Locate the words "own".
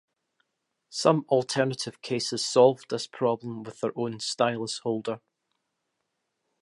3.95-4.19